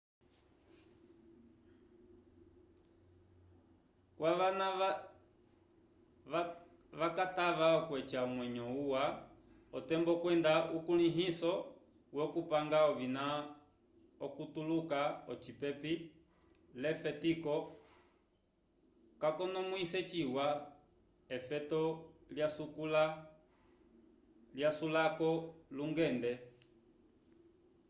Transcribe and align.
kwavana 4.17 4.65
vakatava 6.99 7.67
okweca 7.79 8.17
omwenyo 8.27 8.65
uwa 8.83 9.03
otembo 9.77 10.11
kwenda 10.21 10.53
ukulĩhiso 10.77 11.53
wokupanga 12.17 12.79
ovina 12.89 13.25
okutuluka 14.25 14.99
ocipepi 15.31 15.93
l'efetiko 16.81 17.55
kakonomwise 19.21 19.99
ciwa 20.11 20.45
efeto 21.35 21.81
lyasulako 24.57 25.29
lyungende 25.75 26.31